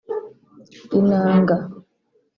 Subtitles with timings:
[0.99, 1.55] inanga